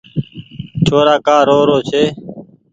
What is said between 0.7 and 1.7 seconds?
ڇورآ ڪآ رو